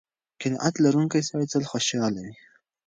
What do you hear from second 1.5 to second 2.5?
تل خوشحاله وي.